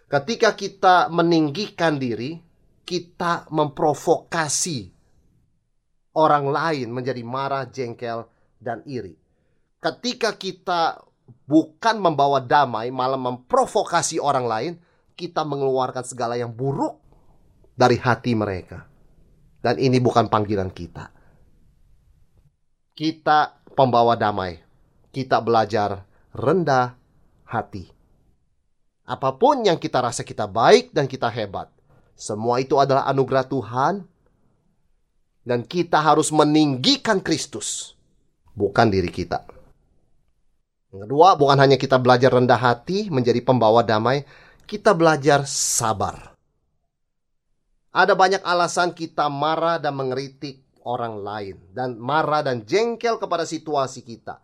Ketika 0.08 0.56
kita 0.56 1.12
meninggikan 1.12 2.00
diri, 2.00 2.40
kita 2.88 3.44
memprovokasi 3.52 4.88
orang 6.16 6.48
lain 6.48 6.88
menjadi 6.88 7.20
marah, 7.20 7.68
jengkel, 7.68 8.24
dan 8.56 8.80
iri. 8.88 9.27
Ketika 9.78 10.34
kita 10.34 10.98
bukan 11.46 12.02
membawa 12.02 12.42
damai, 12.42 12.90
malah 12.90 13.18
memprovokasi 13.18 14.18
orang 14.18 14.46
lain, 14.46 14.72
kita 15.14 15.46
mengeluarkan 15.46 16.02
segala 16.02 16.34
yang 16.34 16.50
buruk 16.50 16.98
dari 17.78 17.94
hati 17.94 18.34
mereka. 18.34 18.90
Dan 19.62 19.78
ini 19.78 19.98
bukan 20.02 20.26
panggilan 20.26 20.70
kita. 20.70 21.10
Kita 22.94 23.62
pembawa 23.74 24.18
damai. 24.18 24.58
Kita 25.14 25.38
belajar 25.38 26.02
rendah 26.34 26.94
hati. 27.46 27.86
Apa 29.08 29.34
pun 29.38 29.62
yang 29.64 29.80
kita 29.80 30.04
rasa 30.04 30.26
kita 30.26 30.44
baik 30.44 30.92
dan 30.92 31.08
kita 31.08 31.32
hebat, 31.32 31.72
semua 32.18 32.60
itu 32.60 32.76
adalah 32.76 33.06
anugerah 33.06 33.46
Tuhan. 33.46 33.94
Dan 35.48 35.64
kita 35.64 35.96
harus 36.04 36.28
meninggikan 36.28 37.24
Kristus, 37.24 37.96
bukan 38.52 38.92
diri 38.92 39.08
kita. 39.08 39.57
Yang 40.88 41.04
kedua, 41.04 41.36
bukan 41.36 41.58
hanya 41.60 41.76
kita 41.76 42.00
belajar 42.00 42.32
rendah 42.32 42.56
hati 42.56 43.12
menjadi 43.12 43.44
pembawa 43.44 43.84
damai, 43.84 44.24
kita 44.64 44.96
belajar 44.96 45.44
sabar. 45.44 46.32
Ada 47.92 48.16
banyak 48.16 48.40
alasan 48.40 48.96
kita 48.96 49.28
marah 49.28 49.76
dan 49.76 49.96
mengeritik 49.96 50.64
orang 50.88 51.20
lain 51.20 51.56
dan 51.76 52.00
marah 52.00 52.40
dan 52.40 52.64
jengkel 52.64 53.20
kepada 53.20 53.44
situasi 53.44 54.00
kita. 54.00 54.40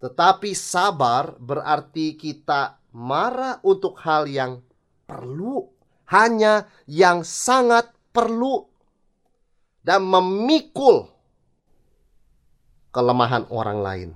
Tetapi 0.00 0.52
sabar 0.52 1.36
berarti 1.40 2.16
kita 2.20 2.76
marah 2.92 3.60
untuk 3.64 3.96
hal 4.04 4.28
yang 4.28 4.60
perlu, 5.08 5.68
hanya 6.12 6.68
yang 6.84 7.24
sangat 7.24 7.88
perlu 8.12 8.68
dan 9.80 10.04
memikul 10.04 11.08
kelemahan 12.92 13.48
orang 13.48 13.80
lain 13.80 14.10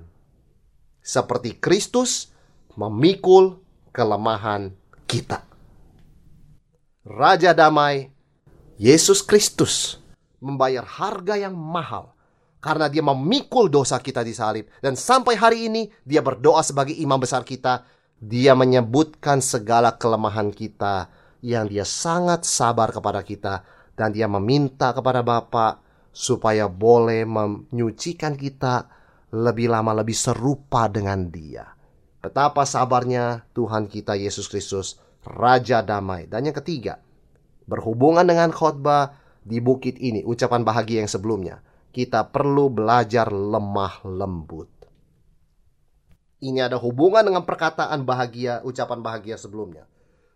seperti 1.04 1.60
Kristus 1.60 2.32
memikul 2.80 3.60
kelemahan 3.92 4.72
kita. 5.04 5.44
Raja 7.04 7.52
damai, 7.52 8.08
Yesus 8.80 9.20
Kristus 9.20 10.00
membayar 10.40 10.82
harga 10.82 11.36
yang 11.36 11.52
mahal 11.52 12.16
karena 12.64 12.88
dia 12.88 13.04
memikul 13.04 13.68
dosa 13.68 14.00
kita 14.00 14.24
di 14.24 14.32
salib. 14.32 14.72
Dan 14.80 14.96
sampai 14.96 15.36
hari 15.36 15.68
ini 15.68 15.92
dia 16.00 16.24
berdoa 16.24 16.64
sebagai 16.64 16.96
imam 16.96 17.20
besar 17.20 17.44
kita. 17.44 17.84
Dia 18.16 18.56
menyebutkan 18.56 19.44
segala 19.44 20.00
kelemahan 20.00 20.48
kita 20.48 21.12
yang 21.44 21.68
dia 21.68 21.84
sangat 21.84 22.48
sabar 22.48 22.88
kepada 22.88 23.20
kita. 23.20 23.60
Dan 23.92 24.16
dia 24.16 24.24
meminta 24.24 24.96
kepada 24.96 25.20
Bapa 25.20 25.84
supaya 26.08 26.64
boleh 26.64 27.28
menyucikan 27.28 28.32
kita 28.32 28.88
lebih 29.34 29.66
lama 29.66 29.90
lebih 29.90 30.14
serupa 30.14 30.86
dengan 30.86 31.26
Dia. 31.26 31.66
Betapa 32.22 32.62
sabarnya 32.62 33.50
Tuhan 33.50 33.90
kita 33.90 34.14
Yesus 34.14 34.46
Kristus, 34.46 35.02
Raja 35.26 35.82
Damai. 35.82 36.30
Dan 36.30 36.46
yang 36.46 36.56
ketiga, 36.56 37.02
berhubungan 37.66 38.22
dengan 38.22 38.54
khotbah 38.54 39.18
di 39.42 39.58
bukit 39.58 39.98
ini, 39.98 40.22
ucapan 40.22 40.62
bahagia 40.62 41.02
yang 41.02 41.10
sebelumnya, 41.10 41.60
kita 41.90 42.30
perlu 42.30 42.70
belajar 42.70 43.28
lemah 43.28 44.06
lembut. 44.06 44.70
Ini 46.40 46.70
ada 46.70 46.76
hubungan 46.78 47.24
dengan 47.24 47.42
perkataan 47.42 48.04
bahagia, 48.06 48.62
ucapan 48.62 49.00
bahagia 49.00 49.36
sebelumnya. 49.36 49.84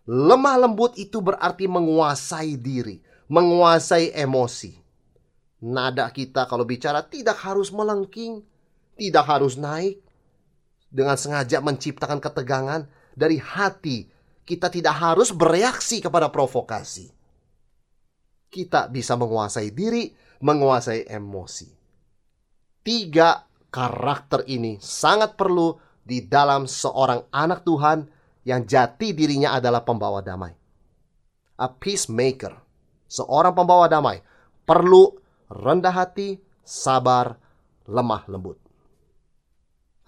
Lemah 0.08 0.56
lembut 0.56 0.96
itu 0.96 1.20
berarti 1.20 1.68
menguasai 1.68 2.56
diri, 2.56 3.00
menguasai 3.28 4.16
emosi. 4.16 4.72
Nada 5.68 6.08
kita 6.08 6.48
kalau 6.48 6.64
bicara 6.64 7.04
tidak 7.04 7.36
harus 7.44 7.68
melengking, 7.68 8.40
tidak 8.98 9.24
harus 9.30 9.54
naik 9.54 10.02
dengan 10.90 11.14
sengaja 11.14 11.62
menciptakan 11.62 12.18
ketegangan 12.18 12.90
dari 13.14 13.38
hati. 13.38 14.10
Kita 14.42 14.66
tidak 14.72 14.96
harus 14.98 15.30
bereaksi 15.30 16.02
kepada 16.02 16.32
provokasi. 16.32 17.12
Kita 18.48 18.88
bisa 18.88 19.14
menguasai 19.14 19.70
diri, 19.70 20.08
menguasai 20.40 21.06
emosi. 21.06 21.68
Tiga 22.80 23.44
karakter 23.68 24.48
ini 24.48 24.80
sangat 24.80 25.36
perlu 25.36 25.76
di 26.00 26.24
dalam 26.24 26.64
seorang 26.64 27.28
anak 27.28 27.60
Tuhan 27.68 28.08
yang 28.48 28.64
jati 28.64 29.12
dirinya 29.12 29.52
adalah 29.52 29.84
pembawa 29.84 30.24
damai. 30.24 30.56
A 31.60 31.68
peacemaker, 31.68 32.56
seorang 33.04 33.52
pembawa 33.52 33.84
damai, 33.84 34.24
perlu 34.64 35.12
rendah 35.52 35.92
hati, 35.92 36.40
sabar, 36.64 37.36
lemah 37.84 38.24
lembut. 38.32 38.67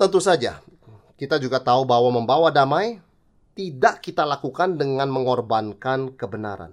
Tentu 0.01 0.17
saja, 0.17 0.65
kita 1.21 1.37
juga 1.37 1.61
tahu 1.61 1.85
bahwa 1.85 2.09
membawa 2.09 2.49
damai 2.49 3.05
tidak 3.53 4.01
kita 4.01 4.25
lakukan 4.25 4.81
dengan 4.81 5.13
mengorbankan 5.13 6.17
kebenaran. 6.17 6.73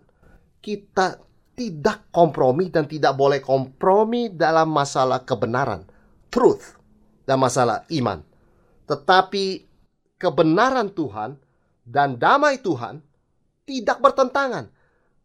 Kita 0.64 1.20
tidak 1.52 2.08
kompromi 2.08 2.72
dan 2.72 2.88
tidak 2.88 3.20
boleh 3.20 3.44
kompromi 3.44 4.32
dalam 4.32 4.72
masalah 4.72 5.28
kebenaran, 5.28 5.84
truth, 6.32 6.80
dan 7.28 7.44
masalah 7.44 7.84
iman. 7.92 8.24
Tetapi 8.88 9.46
kebenaran 10.16 10.88
Tuhan 10.96 11.36
dan 11.84 12.16
damai 12.16 12.64
Tuhan 12.64 13.04
tidak 13.68 14.00
bertentangan. 14.00 14.72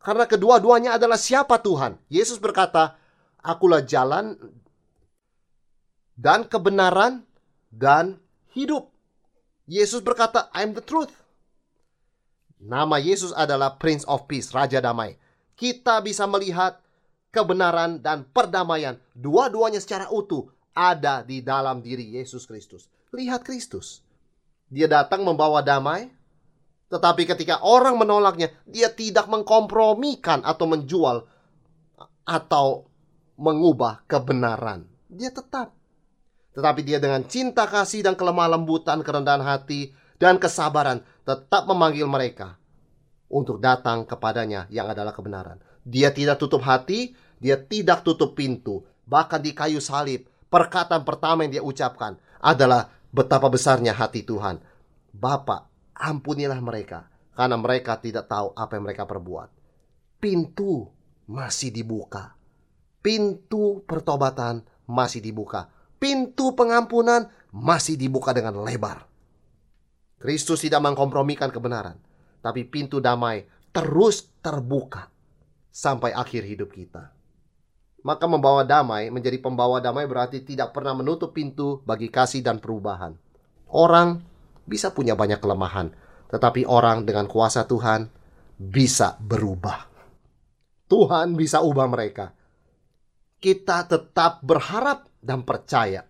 Karena 0.02 0.26
kedua-duanya 0.26 0.98
adalah 0.98 1.22
siapa 1.22 1.62
Tuhan. 1.62 2.02
Yesus 2.10 2.42
berkata, 2.42 2.98
Akulah 3.38 3.86
jalan 3.86 4.34
dan 6.18 6.42
kebenaran 6.50 7.30
dan 7.72 8.20
hidup. 8.52 8.92
Yesus 9.64 10.04
berkata, 10.04 10.52
"I 10.52 10.68
am 10.68 10.76
the 10.76 10.84
truth." 10.84 11.16
Nama 12.62 13.00
Yesus 13.00 13.34
adalah 13.34 13.74
Prince 13.80 14.06
of 14.06 14.30
Peace, 14.30 14.54
Raja 14.54 14.78
Damai. 14.78 15.18
Kita 15.58 15.98
bisa 16.04 16.28
melihat 16.30 16.78
kebenaran 17.34 17.98
dan 17.98 18.28
perdamaian 18.28 19.00
dua-duanya 19.16 19.82
secara 19.82 20.06
utuh 20.12 20.46
ada 20.76 21.26
di 21.26 21.42
dalam 21.42 21.82
diri 21.82 22.14
Yesus 22.14 22.46
Kristus. 22.46 22.86
Lihat 23.10 23.42
Kristus. 23.42 24.04
Dia 24.72 24.88
datang 24.88 25.26
membawa 25.26 25.60
damai, 25.60 26.08
tetapi 26.88 27.28
ketika 27.28 27.60
orang 27.60 27.96
menolaknya, 28.00 28.52
dia 28.64 28.88
tidak 28.88 29.28
mengkompromikan 29.28 30.40
atau 30.44 30.64
menjual 30.68 31.24
atau 32.24 32.88
mengubah 33.36 34.04
kebenaran. 34.08 34.88
Dia 35.12 35.28
tetap 35.28 35.76
tetapi 36.52 36.84
dia 36.84 37.00
dengan 37.00 37.24
cinta 37.24 37.64
kasih 37.64 38.04
dan 38.04 38.14
kelemah 38.16 38.56
lembutan, 38.56 39.00
kerendahan 39.00 39.40
hati, 39.40 39.92
dan 40.20 40.36
kesabaran 40.38 41.02
tetap 41.24 41.66
memanggil 41.66 42.06
mereka 42.06 42.60
untuk 43.32 43.58
datang 43.58 44.04
kepadanya 44.04 44.68
yang 44.68 44.86
adalah 44.92 45.16
kebenaran. 45.16 45.58
Dia 45.82 46.12
tidak 46.12 46.38
tutup 46.38 46.62
hati, 46.62 47.16
dia 47.40 47.58
tidak 47.58 48.04
tutup 48.06 48.36
pintu. 48.36 48.84
Bahkan 49.08 49.40
di 49.42 49.50
kayu 49.56 49.80
salib, 49.82 50.28
perkataan 50.52 51.02
pertama 51.02 51.42
yang 51.42 51.58
dia 51.58 51.64
ucapkan 51.64 52.20
adalah 52.38 52.92
betapa 53.10 53.48
besarnya 53.50 53.96
hati 53.96 54.22
Tuhan. 54.22 54.60
Bapak, 55.10 55.66
ampunilah 55.96 56.60
mereka, 56.62 57.08
karena 57.34 57.56
mereka 57.58 57.98
tidak 57.98 58.28
tahu 58.28 58.54
apa 58.54 58.78
yang 58.78 58.84
mereka 58.86 59.08
perbuat. 59.08 59.48
Pintu 60.22 60.86
masih 61.26 61.74
dibuka. 61.74 62.38
Pintu 63.02 63.82
pertobatan 63.82 64.62
masih 64.86 65.18
dibuka. 65.18 65.66
Pintu 66.02 66.58
pengampunan 66.58 67.30
masih 67.54 67.94
dibuka 67.94 68.34
dengan 68.34 68.58
lebar. 68.66 69.06
Kristus 70.18 70.66
tidak 70.66 70.82
mengkompromikan 70.82 71.54
kebenaran, 71.54 71.94
tapi 72.42 72.66
pintu 72.66 72.98
damai 72.98 73.46
terus 73.70 74.26
terbuka 74.42 75.06
sampai 75.70 76.10
akhir 76.10 76.42
hidup 76.42 76.74
kita. 76.74 77.14
Maka 78.02 78.26
membawa 78.26 78.66
damai 78.66 79.14
menjadi 79.14 79.38
pembawa 79.38 79.78
damai 79.78 80.10
berarti 80.10 80.42
tidak 80.42 80.74
pernah 80.74 80.90
menutup 80.90 81.30
pintu 81.30 81.86
bagi 81.86 82.10
kasih 82.10 82.42
dan 82.42 82.58
perubahan. 82.58 83.14
Orang 83.70 84.26
bisa 84.66 84.90
punya 84.90 85.14
banyak 85.14 85.38
kelemahan, 85.38 85.94
tetapi 86.34 86.66
orang 86.66 87.06
dengan 87.06 87.30
kuasa 87.30 87.62
Tuhan 87.62 88.10
bisa 88.58 89.22
berubah. 89.22 89.86
Tuhan 90.90 91.38
bisa 91.38 91.62
ubah 91.62 91.86
mereka. 91.86 92.34
Kita 93.38 93.86
tetap 93.86 94.42
berharap 94.42 95.11
dan 95.22 95.46
percaya. 95.46 96.04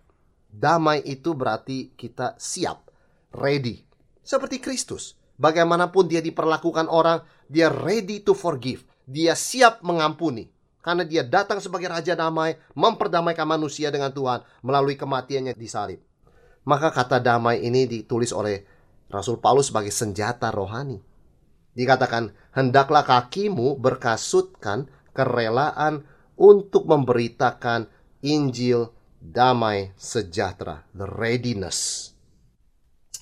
Damai 0.49 1.05
itu 1.05 1.37
berarti 1.37 1.93
kita 1.93 2.33
siap, 2.41 2.89
ready. 3.37 3.85
Seperti 4.25 4.57
Kristus. 4.57 5.13
Bagaimanapun 5.37 6.09
dia 6.09 6.21
diperlakukan 6.21 6.89
orang, 6.89 7.21
dia 7.49 7.69
ready 7.69 8.21
to 8.21 8.33
forgive. 8.33 8.85
Dia 9.05 9.33
siap 9.37 9.81
mengampuni. 9.85 10.49
Karena 10.83 11.07
dia 11.07 11.23
datang 11.23 11.63
sebagai 11.63 11.87
Raja 11.87 12.13
Damai, 12.13 12.59
memperdamaikan 12.75 13.47
manusia 13.47 13.87
dengan 13.87 14.11
Tuhan 14.11 14.43
melalui 14.61 14.99
kematiannya 14.99 15.55
di 15.55 15.67
salib. 15.69 16.01
Maka 16.67 16.91
kata 16.91 17.19
damai 17.23 17.63
ini 17.63 17.87
ditulis 17.87 18.31
oleh 18.35 18.63
Rasul 19.11 19.39
Paulus 19.39 19.71
sebagai 19.71 19.91
senjata 19.91 20.51
rohani. 20.51 20.99
Dikatakan, 21.73 22.31
hendaklah 22.53 23.03
kakimu 23.03 23.79
berkasutkan 23.79 24.87
kerelaan 25.11 26.05
untuk 26.39 26.87
memberitakan 26.87 27.89
Injil 28.23 28.91
damai 29.23 29.95
sejahtera. 29.95 30.83
The 30.91 31.07
readiness. 31.07 32.11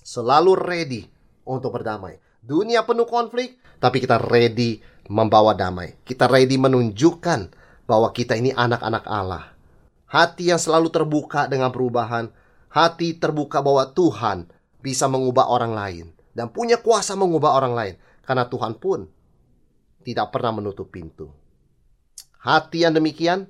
Selalu 0.01 0.57
ready 0.57 1.01
untuk 1.45 1.77
berdamai. 1.77 2.17
Dunia 2.41 2.81
penuh 2.81 3.05
konflik, 3.05 3.61
tapi 3.77 4.01
kita 4.01 4.17
ready 4.17 4.81
membawa 5.05 5.53
damai. 5.53 5.93
Kita 6.01 6.25
ready 6.25 6.57
menunjukkan 6.57 7.53
bahwa 7.85 8.09
kita 8.09 8.33
ini 8.33 8.49
anak-anak 8.49 9.05
Allah. 9.05 9.53
Hati 10.09 10.49
yang 10.51 10.59
selalu 10.59 10.91
terbuka 10.91 11.47
dengan 11.47 11.71
perubahan, 11.71 12.33
hati 12.67 13.15
terbuka 13.15 13.63
bahwa 13.63 13.87
Tuhan 13.93 14.49
bisa 14.81 15.07
mengubah 15.07 15.47
orang 15.47 15.71
lain 15.71 16.05
dan 16.35 16.51
punya 16.51 16.81
kuasa 16.81 17.15
mengubah 17.15 17.55
orang 17.55 17.73
lain 17.77 17.95
karena 18.25 18.43
Tuhan 18.49 18.75
pun 18.75 19.07
tidak 20.03 20.33
pernah 20.35 20.51
menutup 20.51 20.91
pintu. 20.91 21.31
Hati 22.41 22.83
yang 22.83 22.97
demikian 22.97 23.47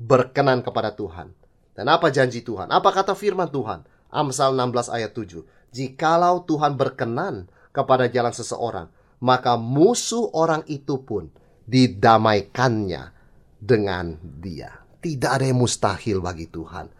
berkenan 0.00 0.64
kepada 0.64 0.96
Tuhan. 0.96 1.41
Dan 1.72 1.88
apa 1.88 2.12
janji 2.12 2.44
Tuhan? 2.44 2.68
Apa 2.68 2.92
kata 2.92 3.16
firman 3.16 3.48
Tuhan? 3.48 3.84
Amsal 4.12 4.52
16 4.52 4.92
ayat 4.92 5.12
7. 5.16 5.40
Jikalau 5.72 6.44
Tuhan 6.44 6.76
berkenan 6.76 7.48
kepada 7.72 8.12
jalan 8.12 8.32
seseorang, 8.36 8.92
maka 9.24 9.56
musuh 9.56 10.28
orang 10.36 10.60
itu 10.68 11.00
pun 11.00 11.32
didamaikannya 11.64 13.08
dengan 13.56 14.20
dia. 14.20 14.84
Tidak 15.00 15.30
ada 15.32 15.48
yang 15.48 15.58
mustahil 15.58 16.20
bagi 16.20 16.46
Tuhan. 16.52 16.92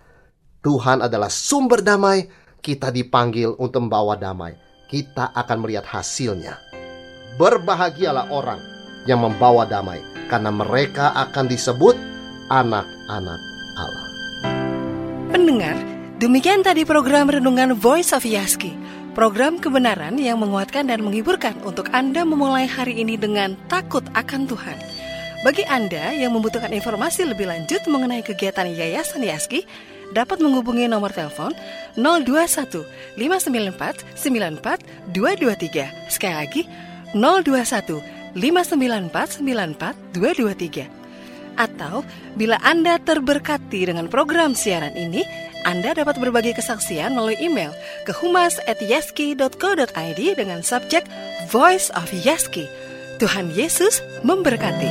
Tuhan 0.65 1.05
adalah 1.05 1.29
sumber 1.29 1.85
damai, 1.85 2.27
kita 2.65 2.89
dipanggil 2.89 3.53
untuk 3.61 3.87
membawa 3.87 4.17
damai. 4.17 4.57
Kita 4.89 5.37
akan 5.37 5.59
melihat 5.67 5.85
hasilnya. 5.85 6.57
Berbahagialah 7.37 8.33
orang 8.33 8.61
yang 9.05 9.21
membawa 9.21 9.69
damai, 9.69 10.01
karena 10.31 10.49
mereka 10.55 11.13
akan 11.19 11.45
disebut 11.51 11.99
anak-anak 12.49 13.41
Allah. 13.77 14.02
Pendengar, 15.33 15.81
demikian 16.21 16.61
tadi 16.61 16.85
program 16.85 17.25
Renungan 17.33 17.73
Voice 17.73 18.13
of 18.13 18.21
Yaski. 18.21 18.77
Program 19.17 19.57
kebenaran 19.57 20.21
yang 20.21 20.37
menguatkan 20.37 20.85
dan 20.85 21.01
menghiburkan 21.01 21.57
untuk 21.65 21.89
Anda 21.97 22.21
memulai 22.21 22.69
hari 22.69 23.01
ini 23.01 23.17
dengan 23.17 23.57
takut 23.73 24.05
akan 24.13 24.45
Tuhan. 24.45 24.77
Bagi 25.41 25.65
Anda 25.65 26.13
yang 26.13 26.37
membutuhkan 26.37 26.69
informasi 26.77 27.25
lebih 27.25 27.49
lanjut 27.49 27.81
mengenai 27.89 28.21
kegiatan 28.21 28.69
Yayasan 28.69 29.25
Yaski, 29.25 29.65
dapat 30.13 30.37
menghubungi 30.45 30.85
nomor 30.85 31.17
telepon 31.17 31.57
021 31.97 32.85
594 33.17 34.05
94 34.13 35.17
223. 35.17 36.13
Sekali 36.13 36.35
lagi 36.37 36.63
021 37.17 38.37
594 38.37 39.41
94 39.41 39.97
223. 40.13 41.02
Atau 41.57 42.05
bila 42.35 42.59
Anda 42.65 42.99
terberkati 43.01 43.87
dengan 43.89 44.09
program 44.09 44.55
siaran 44.57 44.97
ini, 44.97 45.25
anda 45.63 45.95
dapat 45.95 46.19
berbagi 46.19 46.59
kesaksian 46.59 47.15
melalui 47.15 47.39
email 47.39 47.71
ke 48.03 48.11
humas@yaski.co.id 48.11 50.21
dengan 50.35 50.59
subjek 50.59 51.07
Voice 51.55 51.87
of 51.95 52.11
Yaski. 52.11 52.67
Tuhan 53.23 53.55
Yesus 53.55 54.03
memberkati. 54.27 54.91